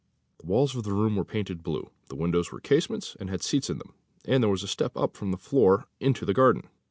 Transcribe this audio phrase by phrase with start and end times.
[0.39, 3.69] The walls of the room were painted blue, the windows were casements, and had seats
[3.69, 3.93] in them,
[4.25, 6.63] and there was a step up from the floor into the garden.